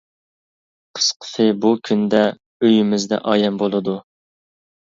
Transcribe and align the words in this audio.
قىسقىسى 0.99 1.45
بۇ 1.65 1.73
كۈندە 1.89 2.23
ئۆيىمىزدە 2.31 3.21
ئايەم 3.33 3.61
بولىدۇ. 3.65 3.99